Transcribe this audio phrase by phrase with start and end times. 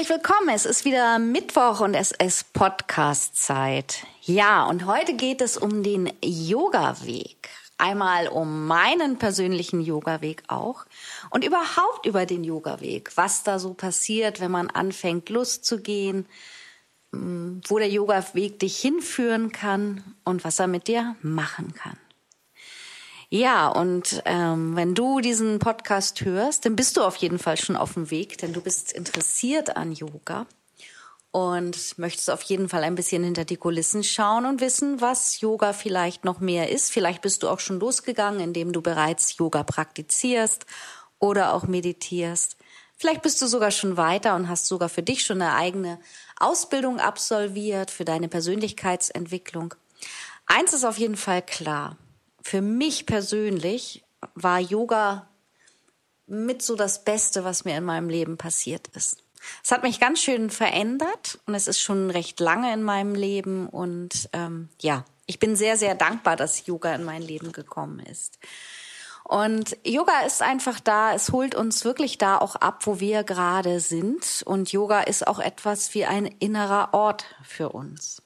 [0.00, 0.48] Herzlich willkommen.
[0.48, 4.06] Es ist wieder Mittwoch und es ist Podcast-Zeit.
[4.22, 7.50] Ja, und heute geht es um den Yoga-Weg.
[7.76, 10.86] Einmal um meinen persönlichen Yoga-Weg auch
[11.28, 13.14] und überhaupt über den Yoga-Weg.
[13.16, 16.24] Was da so passiert, wenn man anfängt, Lust zu gehen,
[17.12, 21.98] mm, wo der Yoga-Weg dich hinführen kann und was er mit dir machen kann.
[23.32, 27.76] Ja, und ähm, wenn du diesen Podcast hörst, dann bist du auf jeden Fall schon
[27.76, 30.46] auf dem Weg, denn du bist interessiert an Yoga
[31.30, 35.72] und möchtest auf jeden Fall ein bisschen hinter die Kulissen schauen und wissen, was Yoga
[35.72, 36.90] vielleicht noch mehr ist.
[36.90, 40.66] Vielleicht bist du auch schon losgegangen, indem du bereits Yoga praktizierst
[41.20, 42.56] oder auch meditierst.
[42.96, 46.00] Vielleicht bist du sogar schon weiter und hast sogar für dich schon eine eigene
[46.40, 49.72] Ausbildung absolviert für deine Persönlichkeitsentwicklung.
[50.46, 51.96] Eins ist auf jeden Fall klar
[52.42, 55.28] für mich persönlich war Yoga
[56.26, 59.18] mit so das Beste, was mir in meinem Leben passiert ist.
[59.64, 63.68] Es hat mich ganz schön verändert und es ist schon recht lange in meinem Leben
[63.68, 68.38] und ähm, ja, ich bin sehr, sehr dankbar, dass Yoga in mein Leben gekommen ist.
[69.24, 73.78] Und Yoga ist einfach da, es holt uns wirklich da auch ab, wo wir gerade
[73.78, 74.42] sind.
[74.44, 78.22] Und Yoga ist auch etwas wie ein innerer Ort für uns.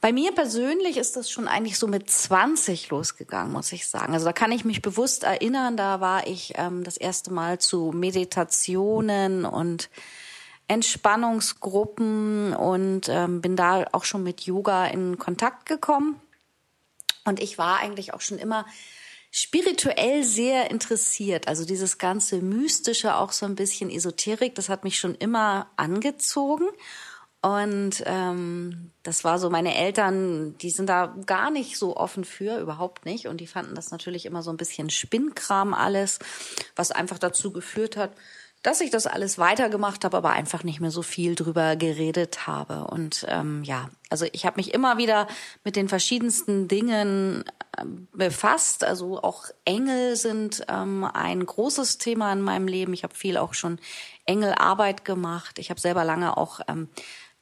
[0.00, 4.12] Bei mir persönlich ist das schon eigentlich so mit 20 losgegangen, muss ich sagen.
[4.14, 7.92] Also da kann ich mich bewusst erinnern, da war ich ähm, das erste Mal zu
[7.94, 9.90] Meditationen und
[10.68, 16.20] Entspannungsgruppen und ähm, bin da auch schon mit Yoga in Kontakt gekommen.
[17.24, 18.66] Und ich war eigentlich auch schon immer
[19.30, 21.48] spirituell sehr interessiert.
[21.48, 26.66] Also dieses ganze Mystische, auch so ein bisschen Esoterik, das hat mich schon immer angezogen.
[27.40, 32.58] Und ähm, das war so, meine Eltern, die sind da gar nicht so offen für,
[32.58, 33.28] überhaupt nicht.
[33.28, 36.18] Und die fanden das natürlich immer so ein bisschen Spinnkram alles,
[36.74, 38.10] was einfach dazu geführt hat,
[38.62, 42.88] dass ich das alles weitergemacht habe, aber einfach nicht mehr so viel drüber geredet habe.
[42.88, 45.28] Und ähm, ja, also ich habe mich immer wieder
[45.62, 47.44] mit den verschiedensten Dingen
[47.78, 48.82] ähm, befasst.
[48.82, 52.92] Also auch Engel sind ähm, ein großes Thema in meinem Leben.
[52.94, 53.78] Ich habe viel auch schon
[54.26, 55.60] Engelarbeit gemacht.
[55.60, 56.88] Ich habe selber lange auch ähm,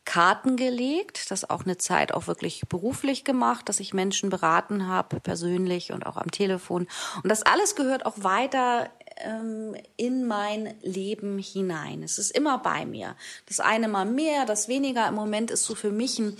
[0.06, 5.20] Karten gelegt, das auch eine Zeit auch wirklich beruflich gemacht, dass ich Menschen beraten habe,
[5.20, 6.86] persönlich und auch am Telefon.
[7.22, 12.02] Und das alles gehört auch weiter ähm, in mein Leben hinein.
[12.02, 13.16] Es ist immer bei mir.
[13.46, 15.06] Das eine mal mehr, das weniger.
[15.08, 16.36] Im Moment ist so für mich ein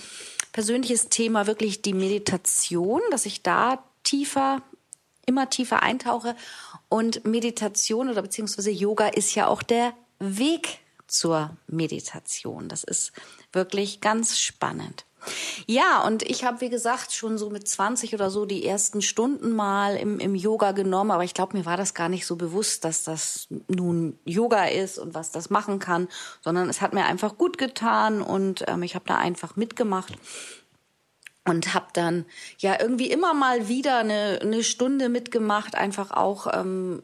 [0.53, 4.63] persönliches Thema wirklich die Meditation, dass ich da tiefer,
[5.27, 6.37] immer tiefer eintauche.
[6.89, 10.79] Und Meditation oder beziehungsweise Yoga ist ja auch der Weg
[11.09, 12.69] zur Meditation.
[12.69, 13.13] Das ist
[13.53, 15.05] wirklich ganz spannend.
[15.67, 19.51] Ja, und ich habe, wie gesagt, schon so mit 20 oder so die ersten Stunden
[19.53, 22.85] mal im, im Yoga genommen, aber ich glaube, mir war das gar nicht so bewusst,
[22.85, 26.09] dass das nun Yoga ist und was das machen kann,
[26.43, 30.13] sondern es hat mir einfach gut getan und ähm, ich habe da einfach mitgemacht
[31.45, 32.25] und habe dann
[32.59, 37.03] ja irgendwie immer mal wieder eine, eine Stunde mitgemacht, einfach auch ähm,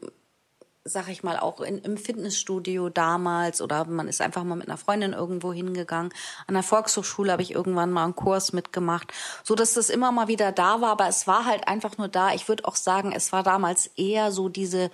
[0.85, 4.77] sag ich mal, auch in, im Fitnessstudio damals oder man ist einfach mal mit einer
[4.77, 6.13] Freundin irgendwo hingegangen.
[6.45, 9.13] An der Volkshochschule habe ich irgendwann mal einen Kurs mitgemacht,
[9.43, 12.33] so dass das immer mal wieder da war, aber es war halt einfach nur da.
[12.33, 14.91] Ich würde auch sagen, es war damals eher so diese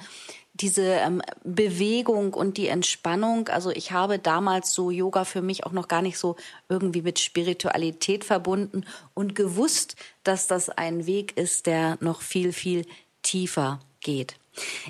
[0.53, 3.47] diese ähm, Bewegung und die Entspannung.
[3.47, 6.35] Also ich habe damals so Yoga für mich auch noch gar nicht so
[6.67, 9.95] irgendwie mit Spiritualität verbunden und gewusst,
[10.25, 12.85] dass das ein Weg ist, der noch viel, viel
[13.21, 14.35] tiefer geht.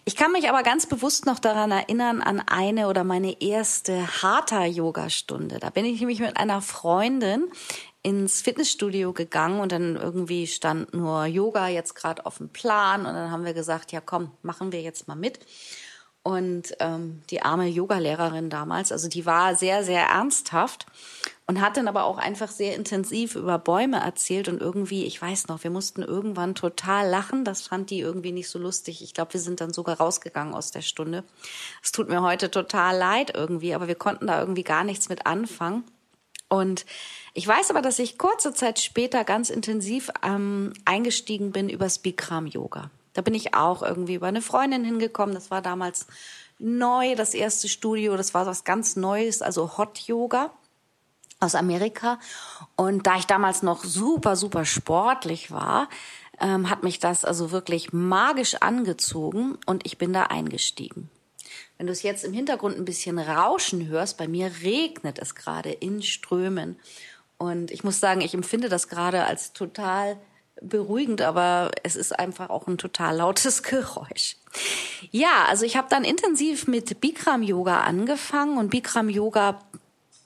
[0.05, 5.59] Ich kann mich aber ganz bewusst noch daran erinnern an eine oder meine erste Hatha-Yoga-Stunde.
[5.59, 7.51] Da bin ich nämlich mit einer Freundin
[8.01, 13.13] ins Fitnessstudio gegangen und dann irgendwie stand nur Yoga jetzt gerade auf dem Plan und
[13.13, 15.39] dann haben wir gesagt, ja komm, machen wir jetzt mal mit.
[16.21, 20.85] Und ähm, die arme Yogalehrerin damals, also die war sehr, sehr ernsthaft
[21.47, 25.47] und hat dann aber auch einfach sehr intensiv über Bäume erzählt und irgendwie, ich weiß
[25.47, 27.45] noch, wir mussten irgendwann total lachen.
[27.45, 29.01] Das fand die irgendwie nicht so lustig.
[29.01, 31.23] Ich glaube, wir sind dann sogar rausgegangen aus der Stunde.
[31.81, 35.25] Es tut mir heute total leid irgendwie, aber wir konnten da irgendwie gar nichts mit
[35.25, 35.85] anfangen.
[36.49, 36.85] Und
[37.33, 42.45] ich weiß aber, dass ich kurze Zeit später ganz intensiv ähm, eingestiegen bin übers Bikram
[42.45, 42.91] Yoga.
[43.19, 45.35] Da bin ich auch irgendwie über eine Freundin hingekommen.
[45.35, 46.07] Das war damals
[46.57, 48.15] neu, das erste Studio.
[48.15, 50.51] Das war was ganz Neues, also Hot Yoga
[51.41, 52.17] aus Amerika.
[52.77, 55.89] Und da ich damals noch super, super sportlich war,
[56.39, 61.09] ähm, hat mich das also wirklich magisch angezogen und ich bin da eingestiegen.
[61.77, 65.71] Wenn du es jetzt im Hintergrund ein bisschen rauschen hörst, bei mir regnet es gerade
[65.71, 66.79] in Strömen.
[67.37, 70.17] Und ich muss sagen, ich empfinde das gerade als total
[70.61, 74.35] beruhigend, aber es ist einfach auch ein total lautes Geräusch.
[75.11, 79.59] Ja, also ich habe dann intensiv mit Bikram Yoga angefangen und Bikram Yoga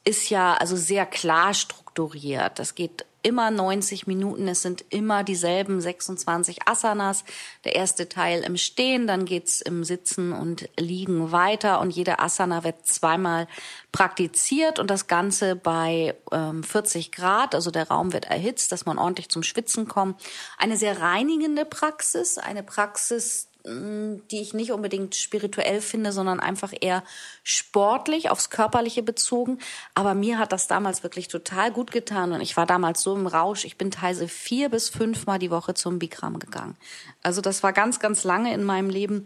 [0.06, 2.60] ist ja also sehr klar strukturiert.
[2.60, 4.48] Das geht immer 90 Minuten.
[4.48, 7.24] Es sind immer dieselben 26 Asanas.
[7.64, 12.64] Der erste Teil im Stehen, dann geht's im Sitzen und Liegen weiter und jede Asana
[12.64, 13.48] wird zweimal
[13.92, 17.56] praktiziert und das Ganze bei ähm, 40 Grad.
[17.56, 20.22] Also der Raum wird erhitzt, dass man ordentlich zum Schwitzen kommt.
[20.58, 27.02] Eine sehr reinigende Praxis, eine Praxis, die ich nicht unbedingt spirituell finde, sondern einfach eher
[27.44, 29.60] sportlich, aufs Körperliche bezogen.
[29.96, 33.26] Aber mir hat das damals wirklich total gut getan und ich war damals so im
[33.26, 33.64] Rausch.
[33.64, 36.76] Ich bin teilweise vier bis fünfmal die Woche zum Bikram gegangen.
[37.22, 39.26] Also das war ganz, ganz lange in meinem Leben.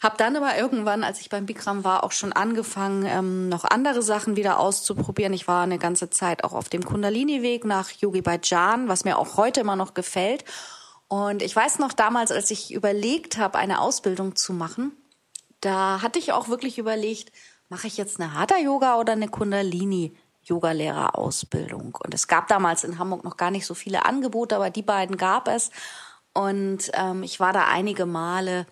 [0.00, 4.02] Hab dann aber irgendwann, als ich beim Bikram war, auch schon angefangen, ähm, noch andere
[4.02, 5.32] Sachen wieder auszuprobieren.
[5.32, 9.36] Ich war eine ganze Zeit auch auf dem Kundalini-Weg nach Yogi Bhajan, was mir auch
[9.36, 10.44] heute immer noch gefällt.
[11.08, 14.92] Und ich weiß noch damals, als ich überlegt habe, eine Ausbildung zu machen,
[15.60, 17.32] da hatte ich auch wirklich überlegt,
[17.68, 21.96] mache ich jetzt eine Hatha Yoga oder eine Kundalini Yoga Lehrerausbildung?
[22.02, 25.16] Und es gab damals in Hamburg noch gar nicht so viele Angebote, aber die beiden
[25.16, 25.70] gab es.
[26.32, 28.66] Und ähm, ich war da einige Male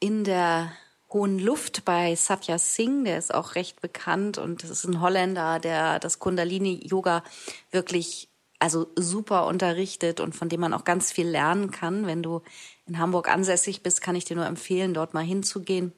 [0.00, 0.72] in der
[1.12, 5.58] hohen Luft bei Satya Singh, der ist auch recht bekannt und das ist ein Holländer,
[5.58, 7.22] der das Kundalini Yoga
[7.70, 8.28] wirklich
[8.62, 12.06] also super unterrichtet und von dem man auch ganz viel lernen kann.
[12.06, 12.42] Wenn du
[12.86, 15.92] in Hamburg ansässig bist, kann ich dir nur empfehlen, dort mal hinzugehen.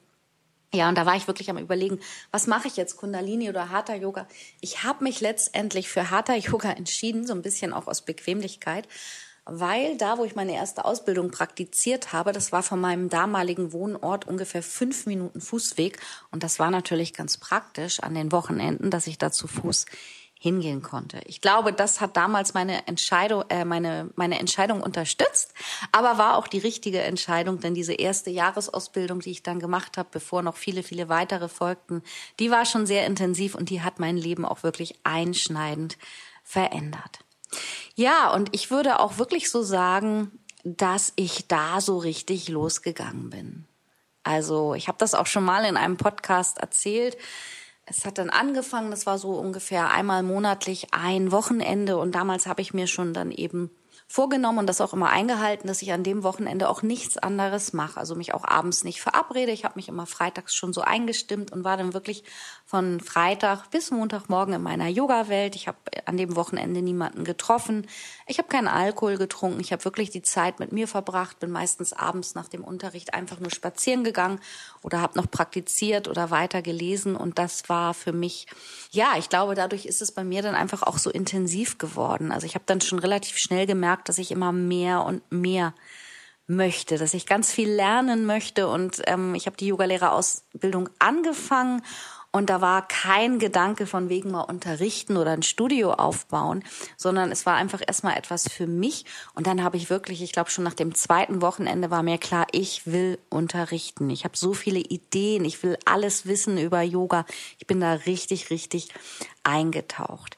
[0.73, 1.99] Ja, und da war ich wirklich am überlegen,
[2.31, 4.27] was mache ich jetzt, Kundalini oder Hatha Yoga?
[4.61, 8.87] Ich habe mich letztendlich für Hatha Yoga entschieden, so ein bisschen auch aus Bequemlichkeit,
[9.45, 14.27] weil da, wo ich meine erste Ausbildung praktiziert habe, das war von meinem damaligen Wohnort
[14.27, 15.99] ungefähr fünf Minuten Fußweg
[16.31, 19.85] und das war natürlich ganz praktisch an den Wochenenden, dass ich da zu Fuß
[20.37, 21.21] hingehen konnte.
[21.25, 25.53] Ich glaube, das hat damals meine Entscheidung, äh, meine, meine Entscheidung unterstützt,
[25.91, 30.09] aber war auch die richtige Entscheidung, denn diese erste Jahresausbildung, die ich dann gemacht habe,
[30.11, 32.03] bevor noch viele, viele weitere folgten,
[32.39, 35.97] die war schon sehr intensiv und die hat mein Leben auch wirklich einschneidend
[36.43, 37.19] verändert.
[37.95, 40.31] Ja, und ich würde auch wirklich so sagen,
[40.63, 43.65] dass ich da so richtig losgegangen bin.
[44.23, 47.15] Also ich habe das auch schon mal in einem Podcast erzählt
[47.85, 52.61] es hat dann angefangen, das war so ungefähr einmal monatlich ein Wochenende und damals habe
[52.61, 53.69] ich mir schon dann eben
[54.07, 57.99] vorgenommen und das auch immer eingehalten, dass ich an dem Wochenende auch nichts anderes mache,
[57.99, 59.51] also mich auch abends nicht verabrede.
[59.51, 62.23] Ich habe mich immer freitags schon so eingestimmt und war dann wirklich
[62.65, 65.55] von Freitag bis Montagmorgen in meiner Yoga-Welt.
[65.55, 67.87] Ich habe an dem Wochenende niemanden getroffen.
[68.27, 69.59] Ich habe keinen Alkohol getrunken.
[69.59, 73.39] Ich habe wirklich die Zeit mit mir verbracht, bin meistens abends nach dem Unterricht einfach
[73.39, 74.39] nur spazieren gegangen
[74.81, 78.47] oder habe noch praktiziert oder weiter gelesen und das war für mich
[78.91, 82.31] ja, ich glaube, dadurch ist es bei mir dann einfach auch so intensiv geworden.
[82.31, 85.73] Also ich habe dann schon relativ schnell gemerkt, dass ich immer mehr und mehr
[86.47, 91.81] möchte, dass ich ganz viel lernen möchte und ähm, ich habe die Yogalehrerausbildung angefangen
[92.35, 96.65] und da war kein Gedanke von wegen mal unterrichten oder ein Studio aufbauen,
[96.97, 99.05] sondern es war einfach erstmal etwas für mich.
[99.35, 102.45] Und dann habe ich wirklich, ich glaube schon nach dem zweiten Wochenende war mir klar,
[102.51, 104.09] ich will unterrichten.
[104.09, 107.25] Ich habe so viele Ideen, ich will alles wissen über Yoga.
[107.57, 108.89] Ich bin da richtig, richtig
[109.43, 110.37] eingetaucht.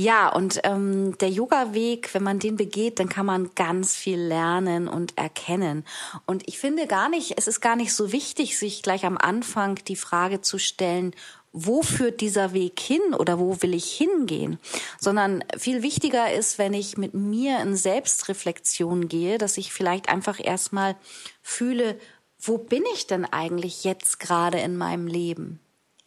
[0.00, 4.86] Ja, und ähm, der Yoga-Weg, wenn man den begeht, dann kann man ganz viel lernen
[4.86, 5.84] und erkennen.
[6.24, 9.74] Und ich finde gar nicht, es ist gar nicht so wichtig, sich gleich am Anfang
[9.88, 11.16] die Frage zu stellen,
[11.50, 14.60] wo führt dieser Weg hin oder wo will ich hingehen,
[15.00, 20.38] sondern viel wichtiger ist, wenn ich mit mir in Selbstreflexion gehe, dass ich vielleicht einfach
[20.38, 20.94] erstmal
[21.42, 21.98] fühle,
[22.38, 25.58] wo bin ich denn eigentlich jetzt gerade in meinem Leben?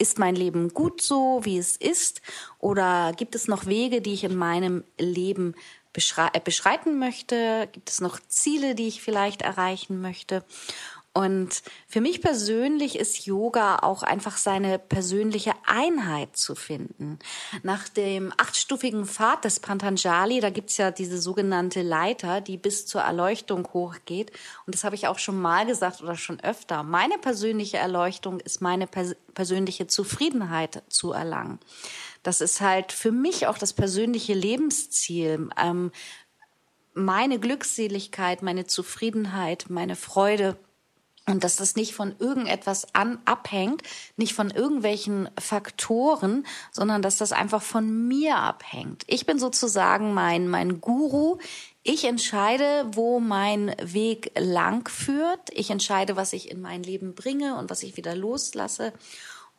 [0.01, 2.21] Ist mein Leben gut so, wie es ist?
[2.59, 5.53] Oder gibt es noch Wege, die ich in meinem Leben
[5.93, 7.69] äh, beschreiten möchte?
[7.71, 10.43] Gibt es noch Ziele, die ich vielleicht erreichen möchte?
[11.13, 17.19] Und für mich persönlich ist Yoga auch einfach seine persönliche Einheit zu finden.
[17.63, 23.01] Nach dem achtstufigen Pfad des Pantanjali, da gibt's ja diese sogenannte Leiter, die bis zur
[23.01, 24.31] Erleuchtung hochgeht.
[24.65, 26.83] Und das habe ich auch schon mal gesagt oder schon öfter.
[26.83, 31.59] Meine persönliche Erleuchtung ist meine pers persönliche Zufriedenheit zu erlangen.
[32.23, 35.49] Das ist halt für mich auch das persönliche Lebensziel.
[35.57, 35.91] Ähm,
[36.93, 40.57] meine Glückseligkeit, meine Zufriedenheit, meine Freude
[41.31, 43.83] und dass das nicht von irgendetwas an abhängt,
[44.17, 49.03] nicht von irgendwelchen Faktoren, sondern dass das einfach von mir abhängt.
[49.07, 51.37] Ich bin sozusagen mein, mein Guru.
[51.83, 55.49] Ich entscheide, wo mein Weg lang führt.
[55.51, 58.93] Ich entscheide, was ich in mein Leben bringe und was ich wieder loslasse.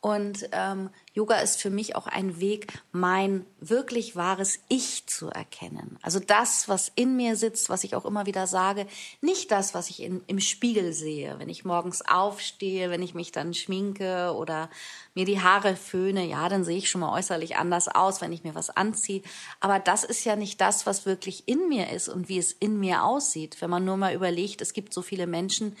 [0.03, 5.97] Und ähm, Yoga ist für mich auch ein Weg, mein wirklich wahres Ich zu erkennen.
[6.01, 8.85] Also das, was in mir sitzt, was ich auch immer wieder sage,
[9.21, 13.31] nicht das, was ich in, im Spiegel sehe, wenn ich morgens aufstehe, wenn ich mich
[13.31, 14.69] dann schminke oder
[15.13, 18.43] mir die Haare föhne, ja, dann sehe ich schon mal äußerlich anders aus, wenn ich
[18.43, 19.21] mir was anziehe.
[19.61, 22.77] Aber das ist ja nicht das, was wirklich in mir ist und wie es in
[22.77, 23.55] mir aussieht.
[23.61, 25.77] Wenn man nur mal überlegt, es gibt so viele Menschen,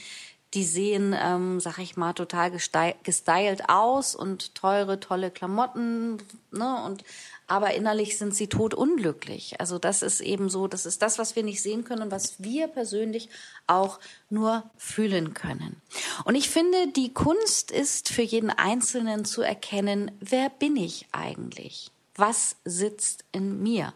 [0.53, 6.17] die sehen, ähm, sag ich mal, total gestylt aus und teure, tolle Klamotten,
[6.51, 6.83] ne?
[6.85, 7.03] Und
[7.45, 9.59] aber innerlich sind sie totunglücklich.
[9.59, 12.41] Also das ist eben so, das ist das, was wir nicht sehen können und was
[12.41, 13.29] wir persönlich
[13.67, 15.81] auch nur fühlen können.
[16.23, 21.91] Und ich finde, die Kunst ist für jeden Einzelnen zu erkennen, wer bin ich eigentlich?
[22.15, 23.93] Was sitzt in mir?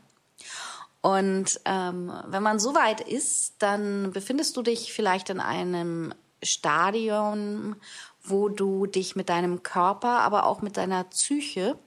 [1.01, 6.13] Und ähm, wenn man so weit ist, dann befindest du dich vielleicht in einem
[6.43, 7.75] Stadion,
[8.23, 11.77] wo du dich mit deinem Körper, aber auch mit deiner Psyche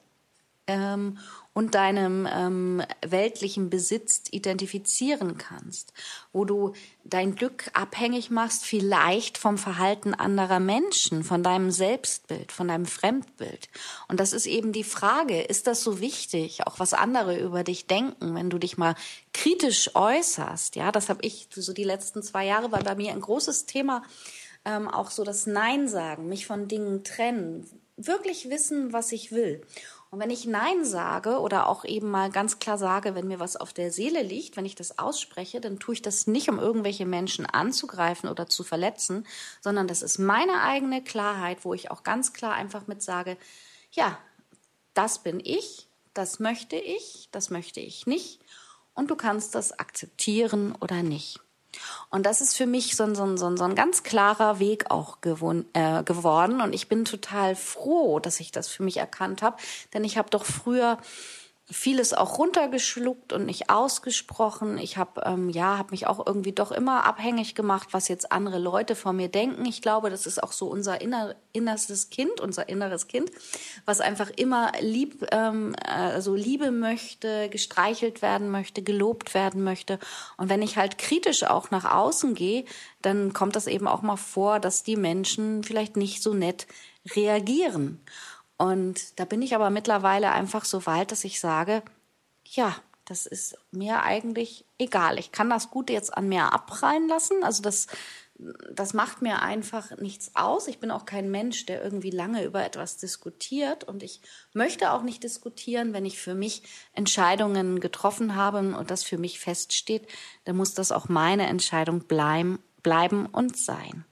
[0.67, 1.19] ähm,
[1.53, 5.93] und deinem ähm, weltlichen Besitz identifizieren kannst,
[6.33, 12.69] wo du dein Glück abhängig machst, vielleicht vom Verhalten anderer Menschen, von deinem Selbstbild, von
[12.69, 13.69] deinem Fremdbild.
[14.07, 17.89] Und das ist eben die Frage, ist das so wichtig, auch was andere über dich
[17.89, 18.95] denken, wenn du dich mal
[19.35, 20.77] kritisch äußerst?
[20.77, 24.03] Ja, das habe ich so die letzten zwei Jahre war bei mir ein großes Thema
[24.65, 29.63] ähm, auch so das Nein sagen, mich von Dingen trennen, wirklich wissen, was ich will.
[30.11, 33.57] Und wenn ich Nein sage oder auch eben mal ganz klar sage, wenn mir was
[33.57, 37.07] auf der Seele liegt, wenn ich das ausspreche, dann tue ich das nicht, um irgendwelche
[37.07, 39.25] Menschen anzugreifen oder zu verletzen,
[39.61, 43.37] sondern das ist meine eigene Klarheit, wo ich auch ganz klar einfach mit sage,
[43.93, 44.19] ja,
[44.95, 48.41] das bin ich, das möchte ich, das möchte ich nicht
[48.95, 51.39] und du kannst das akzeptieren oder nicht.
[52.11, 54.59] Und das ist für mich so ein, so ein, so ein, so ein ganz klarer
[54.59, 56.61] Weg auch gewon, äh, geworden.
[56.61, 59.57] Und ich bin total froh, dass ich das für mich erkannt habe.
[59.95, 60.99] Denn ich habe doch früher
[61.71, 64.77] vieles auch runtergeschluckt und nicht ausgesprochen.
[64.79, 68.59] Ich habe ähm, ja, habe mich auch irgendwie doch immer abhängig gemacht, was jetzt andere
[68.59, 69.65] Leute von mir denken.
[69.65, 73.31] Ich glaube, das ist auch so unser inner, innerstes Kind, unser inneres Kind,
[73.85, 80.01] was einfach immer lieb, ähm, also Liebe möchte, gestreichelt werden möchte, gelobt werden möchte.
[80.37, 82.65] Und wenn ich halt kritisch auch nach außen gehe,
[83.01, 86.67] dann kommt das eben auch mal vor, dass die Menschen vielleicht nicht so nett
[87.15, 88.01] reagieren.
[88.61, 91.83] Und da bin ich aber mittlerweile einfach so weit, dass ich sage,
[92.45, 92.77] ja,
[93.07, 95.19] das ist mir eigentlich egal.
[95.19, 97.43] Ich kann das Gute jetzt an mir abprallen lassen.
[97.43, 97.87] Also das,
[98.71, 100.69] das macht mir einfach nichts aus.
[100.69, 103.85] Ich bin auch kein Mensch, der irgendwie lange über etwas diskutiert.
[103.85, 104.21] Und ich
[104.53, 106.63] möchte auch nicht diskutieren, wenn ich für mich
[106.93, 110.07] Entscheidungen getroffen habe und das für mich feststeht,
[110.45, 114.05] dann muss das auch meine Entscheidung bleiben, bleiben und sein.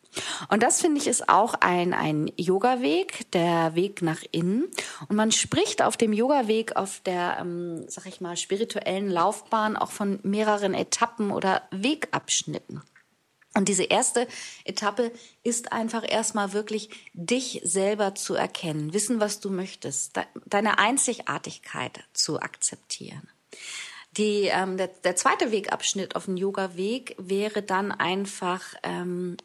[0.49, 4.69] Und das finde ich ist auch ein, ein Yoga-Weg, der Weg nach innen.
[5.09, 9.91] Und man spricht auf dem Yoga-Weg, auf der, ähm, sag ich mal, spirituellen Laufbahn auch
[9.91, 12.83] von mehreren Etappen oder Wegabschnitten.
[13.55, 14.29] Und diese erste
[14.65, 15.11] Etappe
[15.43, 22.41] ist einfach erstmal wirklich dich selber zu erkennen, wissen, was du möchtest, deine Einzigartigkeit zu
[22.41, 23.29] akzeptieren.
[24.17, 29.37] Die, ähm, der, der zweite Wegabschnitt auf dem Yoga-Weg wäre dann einfach ähm,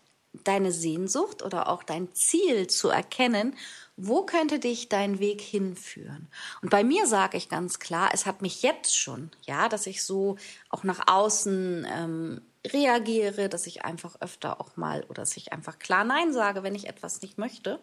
[0.43, 3.55] deine Sehnsucht oder auch dein Ziel zu erkennen,
[3.95, 6.27] wo könnte dich dein Weg hinführen?
[6.61, 10.03] Und bei mir sage ich ganz klar, es hat mich jetzt schon, ja, dass ich
[10.03, 10.37] so
[10.69, 15.77] auch nach außen ähm, reagiere, dass ich einfach öfter auch mal oder dass ich einfach
[15.77, 17.79] klar Nein sage, wenn ich etwas nicht möchte,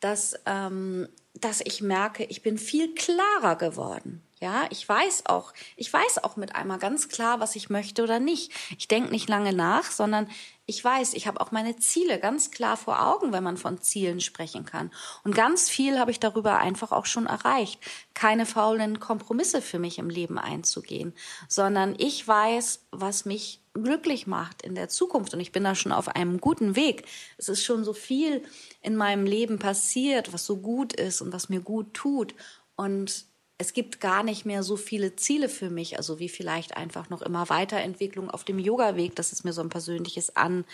[0.00, 4.22] dass, ähm, dass ich merke, ich bin viel klarer geworden.
[4.42, 8.18] Ja, ich weiß auch, ich weiß auch mit einmal ganz klar, was ich möchte oder
[8.18, 8.50] nicht.
[8.76, 10.28] Ich denke nicht lange nach, sondern
[10.66, 14.20] ich weiß, ich habe auch meine Ziele ganz klar vor Augen, wenn man von Zielen
[14.20, 14.90] sprechen kann.
[15.22, 17.78] Und ganz viel habe ich darüber einfach auch schon erreicht.
[18.14, 21.14] Keine faulen Kompromisse für mich im Leben einzugehen,
[21.46, 25.34] sondern ich weiß, was mich glücklich macht in der Zukunft.
[25.34, 27.04] Und ich bin da schon auf einem guten Weg.
[27.38, 28.42] Es ist schon so viel
[28.80, 32.34] in meinem Leben passiert, was so gut ist und was mir gut tut.
[32.74, 33.30] Und
[33.62, 37.22] es gibt gar nicht mehr so viele Ziele für mich, also wie vielleicht einfach noch
[37.22, 39.14] immer Weiterentwicklung auf dem Yoga-Weg.
[39.14, 40.64] Das ist mir so ein persönliches An,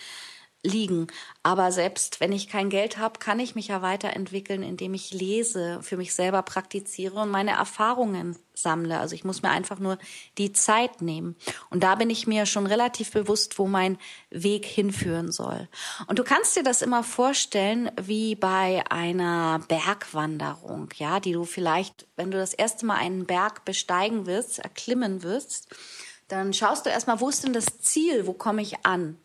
[0.63, 1.07] liegen.
[1.41, 5.79] Aber selbst wenn ich kein Geld habe, kann ich mich ja weiterentwickeln, indem ich lese,
[5.81, 8.99] für mich selber praktiziere und meine Erfahrungen sammle.
[8.99, 9.97] Also ich muss mir einfach nur
[10.37, 11.37] die Zeit nehmen.
[11.69, 13.97] Und da bin ich mir schon relativ bewusst, wo mein
[14.31, 15.69] Weg hinführen soll.
[16.07, 22.05] Und du kannst dir das immer vorstellen, wie bei einer Bergwanderung, ja, die du vielleicht,
[22.17, 25.69] wenn du das erste Mal einen Berg besteigen wirst, erklimmen wirst,
[26.27, 29.17] dann schaust du erstmal, wo ist denn das Ziel, wo komme ich an?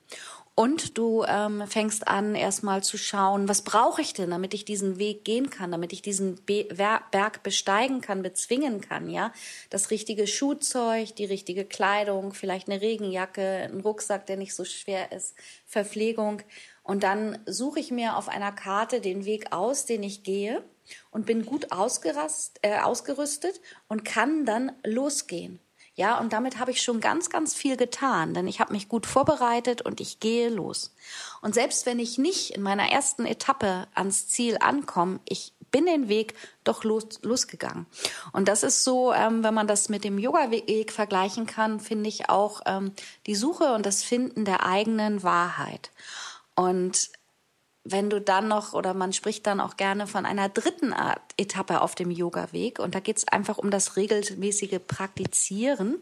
[0.57, 4.99] Und du ähm, fängst an, erstmal zu schauen, was brauche ich denn, damit ich diesen
[5.01, 6.69] Weg gehen kann, damit ich diesen Be
[7.11, 9.33] Berg besteigen kann, bezwingen kann, ja?
[9.71, 15.11] Das richtige Schuhzeug, die richtige Kleidung, vielleicht eine Regenjacke, ein Rucksack, der nicht so schwer
[15.11, 15.35] ist,
[15.67, 16.41] Verpflegung.
[16.85, 20.63] Und dann suche ich mir auf einer Karte den Weg aus, den ich gehe
[21.11, 25.59] und bin gut ausgerast, äh, ausgerüstet und kann dann losgehen.
[25.97, 29.07] Ja, und damit habe ich schon ganz, ganz viel getan, denn ich habe mich gut
[29.07, 30.93] vorbereitet und ich gehe los.
[31.41, 36.09] Und selbst wenn ich nicht in meiner ersten Etappe ans Ziel ankomme, ich bin den
[36.09, 36.35] Weg
[36.65, 37.87] doch los, losgegangen.
[38.33, 42.29] Und das ist so, ähm, wenn man das mit dem Yoga-Weg vergleichen kann, finde ich
[42.29, 42.93] auch ähm,
[43.27, 45.91] die Suche und das Finden der eigenen Wahrheit.
[46.55, 47.11] Und
[47.85, 51.83] wenn du dann noch, oder man spricht dann auch gerne von einer dritten Art Etappe
[51.83, 55.99] auf dem Yoga-Weg, und da geht es einfach um das regelmäßige Praktizieren,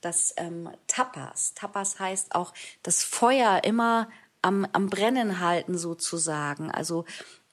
[0.00, 1.54] das ähm, Tapas.
[1.54, 4.08] Tapas heißt auch das Feuer immer
[4.42, 6.70] am, am Brennen halten sozusagen.
[6.70, 7.04] Also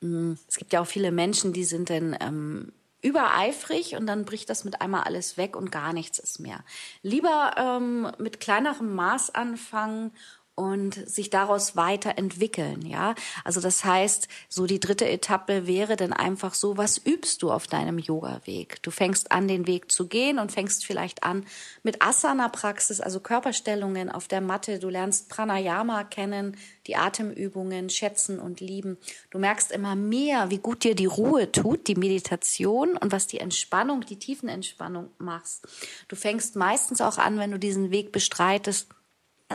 [0.02, 4.26] mh, mm, es gibt ja auch viele Menschen, die sind dann ähm, übereifrig und dann
[4.26, 6.64] bricht das mit einmal alles weg und gar nichts ist mehr.
[7.02, 10.12] Lieber ähm, mit kleinerem Maß anfangen
[10.56, 13.16] und sich daraus weiterentwickeln, ja.
[13.44, 17.68] Also das heißt, so die dritte Etappe wäre dann einfach so, was übst du auf
[17.68, 18.84] deinem Yoga-Weg?
[18.84, 21.46] Du fängst an, den Weg zu gehen und fängst vielleicht an
[21.84, 24.80] mit Asana-Praxis, also Körperstellungen auf der Matte.
[24.80, 28.98] Du lernst Pranayama kennen, die Atemübungen schätzen und lieben.
[29.30, 33.40] Du merkst immer mehr, wie gut dir die Ruhe tut, die Meditation und was die
[33.40, 35.68] Entspannung, die Tiefenentspannung machst.
[36.08, 38.90] Du fängst meistens auch an, wenn du diesen Weg bestreitest,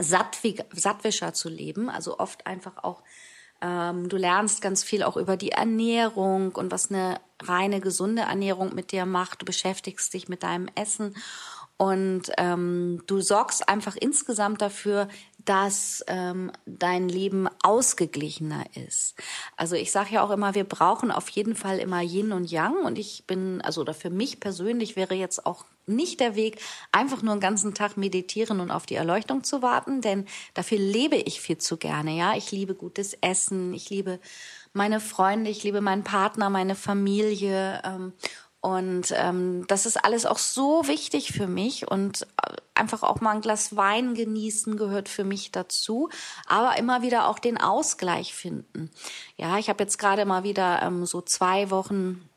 [0.02, 3.02] sattwischer zu leben, also oft einfach auch
[3.62, 8.74] ähm, du lernst ganz viel auch über die Ernährung und was eine reine gesunde Ernährung
[8.74, 9.42] mit dir macht.
[9.42, 11.14] Du beschäftigst dich mit deinem Essen
[11.78, 15.08] und ähm, du sorgst einfach insgesamt dafür,
[15.46, 19.14] dass ähm, dein Leben ausgeglichener ist.
[19.56, 22.76] Also ich sage ja auch immer, wir brauchen auf jeden Fall immer Yin und Yang.
[22.84, 27.22] Und ich bin, also oder für mich persönlich wäre jetzt auch nicht der Weg, einfach
[27.22, 31.40] nur einen ganzen Tag meditieren und auf die Erleuchtung zu warten, denn dafür lebe ich
[31.40, 32.16] viel zu gerne.
[32.16, 34.18] Ja, ich liebe gutes Essen, ich liebe
[34.72, 37.80] meine Freunde, ich liebe meinen Partner, meine Familie.
[37.84, 38.12] Ähm,
[38.60, 43.32] und ähm, das ist alles auch so wichtig für mich und äh, einfach auch mal
[43.32, 46.08] ein Glas Wein genießen gehört für mich dazu,
[46.46, 48.90] aber immer wieder auch den Ausgleich finden.
[49.36, 52.28] Ja, ich habe jetzt gerade mal wieder ähm, so zwei Wochen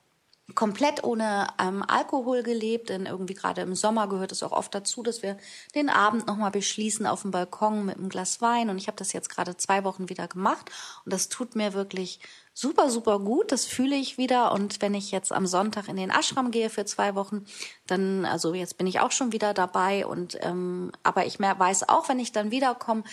[0.56, 5.04] komplett ohne ähm, Alkohol gelebt, denn irgendwie gerade im Sommer gehört es auch oft dazu,
[5.04, 5.38] dass wir
[5.76, 9.14] den Abend nochmal beschließen auf dem Balkon mit einem Glas Wein und ich habe das
[9.14, 10.70] jetzt gerade zwei Wochen wieder gemacht
[11.06, 12.20] und das tut mir wirklich
[12.60, 13.52] super, super gut.
[13.52, 14.52] Das fühle ich wieder.
[14.52, 17.46] Und wenn ich jetzt am Sonntag in den Ashram gehe für zwei Wochen,
[17.88, 20.06] dann, also jetzt bin ich auch schon wieder dabei.
[20.06, 23.04] Und ähm, aber ich mehr weiß auch, wenn ich dann wiederkomme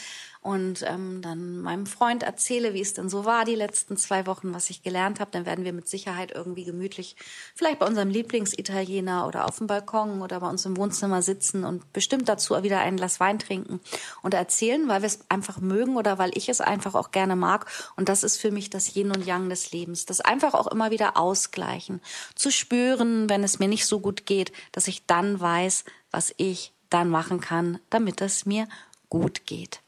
[0.46, 4.54] und ähm, dann meinem Freund erzähle, wie es denn so war die letzten zwei Wochen,
[4.54, 7.16] was ich gelernt habe, dann werden wir mit Sicherheit irgendwie gemütlich
[7.56, 11.92] vielleicht bei unserem Lieblingsitaliener oder auf dem Balkon oder bei uns im Wohnzimmer sitzen und
[11.92, 13.80] bestimmt dazu wieder ein Glas Wein trinken
[14.22, 17.66] und erzählen, weil wir es einfach mögen oder weil ich es einfach auch gerne mag.
[17.96, 20.06] Und das ist für mich das Yin und Yang des Lebens.
[20.06, 22.00] Das einfach auch immer wieder ausgleichen.
[22.37, 26.72] Zu spüren, wenn es mir nicht so gut geht, dass ich dann weiß, was ich
[26.88, 28.68] dann machen kann, damit es mir
[29.09, 29.80] gut geht.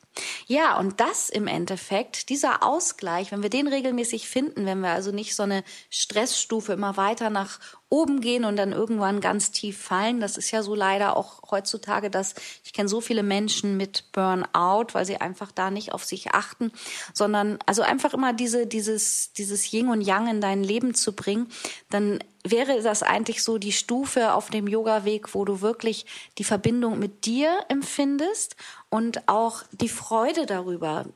[0.47, 5.13] Ja, und das im Endeffekt, dieser Ausgleich, wenn wir den regelmäßig finden, wenn wir also
[5.13, 7.59] nicht so eine Stressstufe immer weiter nach
[7.91, 10.21] oben gehen und dann irgendwann ganz tief fallen.
[10.21, 14.89] Das ist ja so leider auch heutzutage, dass ich kenne so viele Menschen mit Burnout,
[14.93, 16.71] weil sie einfach da nicht auf sich achten,
[17.15, 21.49] sondern also einfach immer diese dieses dieses Yin und Yang in dein Leben zu bringen,
[21.91, 26.07] dann wäre das eigentlich so die Stufe auf dem Yoga-Weg, wo du wirklich
[26.39, 28.57] die Verbindung mit dir empfindest
[28.91, 31.07] und auch die Freude darüber,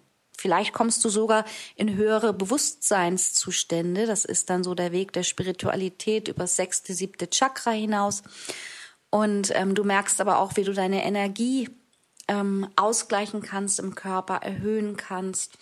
[0.43, 1.45] Vielleicht kommst du sogar
[1.77, 4.07] in höhere Bewusstseinszustände.
[4.07, 8.25] Das ist dann so der Weg der Spiritualität über das sechste, siebte Chakra hinaus.
[9.09, 11.71] Und ähm, du merkst aber auch, wie du deine Energie
[12.27, 15.59] ähm, ausgleichen kannst im Körper, erhöhen kannst.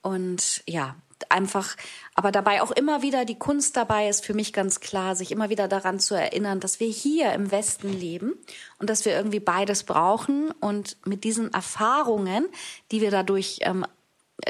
[0.00, 0.96] Und ja,
[1.28, 1.76] einfach,
[2.14, 5.50] aber dabei auch immer wieder die Kunst dabei ist für mich ganz klar, sich immer
[5.50, 8.34] wieder daran zu erinnern, dass wir hier im Westen leben
[8.78, 12.46] und dass wir irgendwie beides brauchen und mit diesen Erfahrungen,
[12.90, 13.86] die wir dadurch ähm,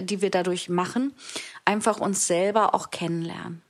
[0.00, 1.14] die wir dadurch machen,
[1.64, 3.62] einfach uns selber auch kennenlernen.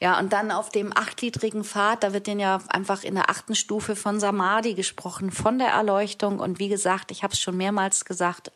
[0.00, 3.54] Ja, und dann auf dem achtgliedrigen Pfad, da wird den ja einfach in der achten
[3.54, 6.40] Stufe von Samadhi gesprochen, von der Erleuchtung.
[6.40, 8.50] Und wie gesagt, ich habe es schon mehrmals gesagt,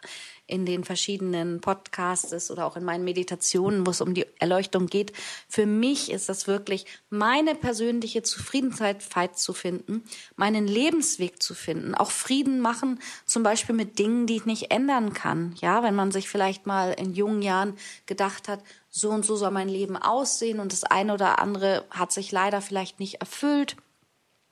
[0.46, 5.12] in den verschiedenen Podcasts oder auch in meinen Meditationen, wo es um die Erleuchtung geht.
[5.48, 10.04] Für mich ist das wirklich meine persönliche Zufriedenheit zu finden,
[10.36, 15.14] meinen Lebensweg zu finden, auch Frieden machen, zum Beispiel mit Dingen, die ich nicht ändern
[15.14, 15.54] kann.
[15.60, 17.74] Ja, wenn man sich vielleicht mal in jungen Jahren
[18.06, 22.12] gedacht hat, so und so soll mein Leben aussehen und das eine oder andere hat
[22.12, 23.76] sich leider vielleicht nicht erfüllt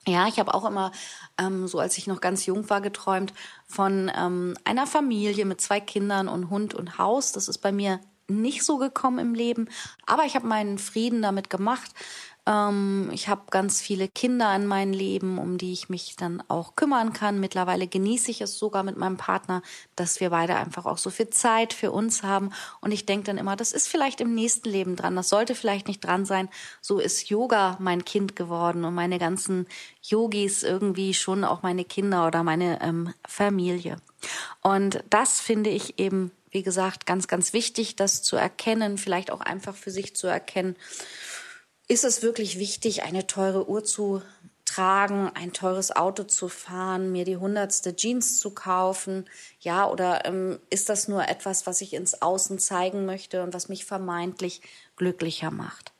[0.07, 0.91] ja, ich habe auch immer,
[1.37, 3.33] ähm, so als ich noch ganz jung war, geträumt
[3.67, 7.31] von ähm, einer Familie mit zwei Kindern und Hund und Haus.
[7.31, 9.69] Das ist bei mir nicht so gekommen im Leben,
[10.05, 11.91] aber ich habe meinen Frieden damit gemacht,
[12.45, 16.75] ähm, ich habe ganz viele Kinder in meinem Leben, um die ich mich dann auch
[16.75, 17.39] kümmern kann.
[17.39, 19.61] Mittlerweile genieße ich es sogar mit meinem Partner,
[19.95, 22.51] dass wir beide einfach auch so viel Zeit für uns haben.
[22.81, 25.15] Und ich denke dann immer, das ist vielleicht im nächsten Leben dran.
[25.15, 26.49] Das sollte vielleicht nicht dran sein.
[26.81, 29.65] So ist Yoga mein Kind geworden und meine ganzen
[30.01, 33.95] Yogis irgendwie schon auch meine Kinder oder meine ähm, Familie.
[34.61, 39.41] Und das finde ich eben, wie gesagt, ganz, ganz wichtig, das zu erkennen, vielleicht auch
[39.41, 40.75] einfach für sich zu erkennen
[41.87, 44.21] ist es wirklich wichtig, eine teure Uhr zu
[44.65, 49.29] tragen, ein teures Auto zu fahren, mir die hundertste Jeans zu kaufen?
[49.59, 53.69] Ja, oder ähm, ist das nur etwas, was ich ins Außen zeigen möchte und was
[53.69, 54.61] mich vermeintlich
[54.95, 55.91] glücklicher macht?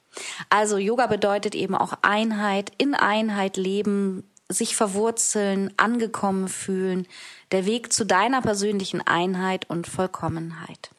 [0.49, 7.07] Also Yoga bedeutet eben auch Einheit, in Einheit leben, sich verwurzeln, angekommen fühlen,
[7.51, 10.91] der Weg zu deiner persönlichen Einheit und Vollkommenheit.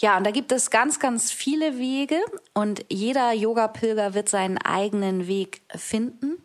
[0.00, 2.20] Ja, und da gibt es ganz, ganz viele Wege
[2.54, 6.36] und jeder Yoga-Pilger wird seinen eigenen Weg finden.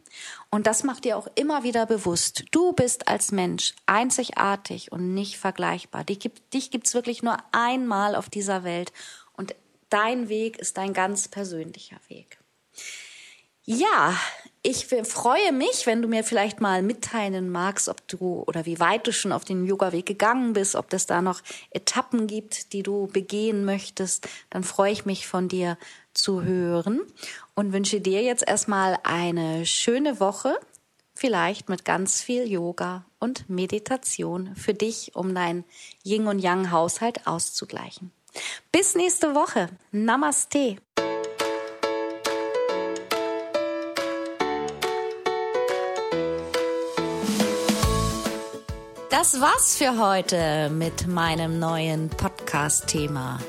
[0.50, 2.46] Und das macht dir auch immer wieder bewusst.
[2.52, 6.04] Du bist als Mensch einzigartig und nicht vergleichbar.
[6.04, 8.94] Dich gibt, dich gibt's wirklich nur einmal auf dieser Welt
[9.34, 9.56] und
[9.90, 12.38] dein Weg ist dein ganz persönlicher Weg.
[13.66, 14.16] Ja,
[14.62, 19.06] ich freue mich, wenn du mir vielleicht mal mitteilen magst, ob du oder wie weit
[19.08, 23.08] du schon auf den Yoga-Weg gegangen bist, ob es da noch Etappen gibt, die du
[23.08, 24.28] begehen möchtest.
[24.50, 25.78] Dann freue ich mich von dir
[26.14, 27.02] zu hören
[27.56, 30.60] und wünsche dir jetzt erstmal eine schöne Woche,
[31.16, 35.64] vielleicht mit ganz viel Yoga und Meditation für dich, um deinen
[36.04, 38.12] Yin und Yang Haushalt auszugleichen.
[38.72, 39.70] Bis nächste Woche.
[39.92, 40.78] Namaste.
[49.26, 53.40] Das war's für heute mit meinem neuen Podcast-Thema.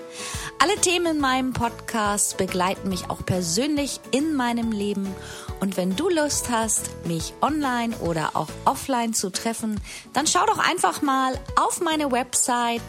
[0.59, 5.07] Alle Themen in meinem Podcast begleiten mich auch persönlich in meinem Leben.
[5.61, 9.79] Und wenn du Lust hast, mich online oder auch offline zu treffen,
[10.15, 12.81] dann schau doch einfach mal auf meine Website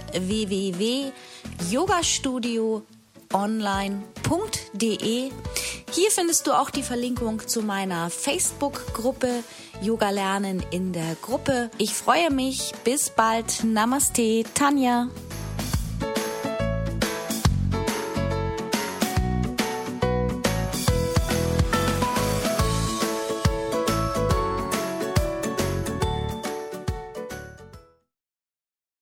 [3.30, 5.32] www.yogastudio.online.de.
[5.92, 9.44] Hier findest du auch die Verlinkung zu meiner Facebook-Gruppe
[9.82, 11.70] Yoga lernen in der Gruppe.
[11.78, 12.74] Ich freue mich.
[12.84, 13.64] Bis bald.
[13.64, 15.10] Namaste, Tanja.